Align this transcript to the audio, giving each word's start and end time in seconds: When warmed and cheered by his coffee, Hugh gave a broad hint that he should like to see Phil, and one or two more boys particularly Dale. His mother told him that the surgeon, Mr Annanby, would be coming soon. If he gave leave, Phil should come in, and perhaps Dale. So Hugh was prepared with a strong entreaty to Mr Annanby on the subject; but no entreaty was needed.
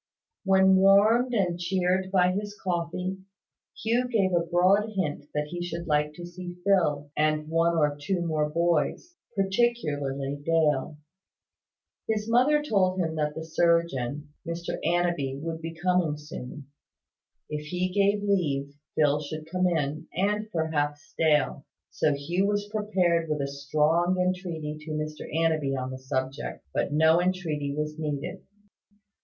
When 0.45 0.77
warmed 0.77 1.35
and 1.35 1.59
cheered 1.59 2.11
by 2.11 2.31
his 2.31 2.59
coffee, 2.59 3.19
Hugh 3.83 4.07
gave 4.07 4.33
a 4.33 4.39
broad 4.39 4.93
hint 4.95 5.27
that 5.35 5.49
he 5.49 5.61
should 5.63 5.85
like 5.85 6.13
to 6.15 6.25
see 6.25 6.55
Phil, 6.65 7.11
and 7.15 7.47
one 7.47 7.77
or 7.77 7.95
two 8.01 8.25
more 8.25 8.49
boys 8.49 9.13
particularly 9.37 10.41
Dale. 10.43 10.97
His 12.09 12.27
mother 12.27 12.63
told 12.63 12.99
him 12.99 13.13
that 13.17 13.35
the 13.35 13.45
surgeon, 13.45 14.29
Mr 14.43 14.79
Annanby, 14.83 15.39
would 15.39 15.61
be 15.61 15.75
coming 15.75 16.17
soon. 16.17 16.65
If 17.47 17.67
he 17.67 17.89
gave 17.93 18.27
leave, 18.27 18.73
Phil 18.95 19.19
should 19.19 19.51
come 19.51 19.67
in, 19.67 20.07
and 20.15 20.49
perhaps 20.51 21.13
Dale. 21.15 21.63
So 21.91 22.15
Hugh 22.15 22.47
was 22.47 22.67
prepared 22.69 23.29
with 23.29 23.39
a 23.39 23.47
strong 23.47 24.19
entreaty 24.19 24.77
to 24.79 24.91
Mr 24.93 25.31
Annanby 25.31 25.75
on 25.79 25.91
the 25.91 25.99
subject; 25.99 26.65
but 26.73 26.91
no 26.91 27.21
entreaty 27.21 27.75
was 27.75 27.99
needed. 27.99 28.41